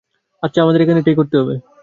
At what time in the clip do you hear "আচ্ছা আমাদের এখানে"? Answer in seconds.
0.43-0.99